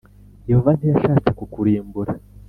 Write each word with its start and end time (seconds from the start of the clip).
Yehova 0.49 0.71
ntiyashatse 0.77 1.27
kukurimbura. 1.37 2.11